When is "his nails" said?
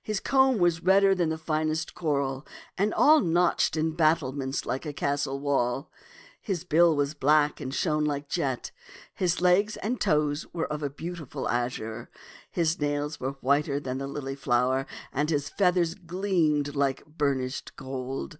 12.48-13.18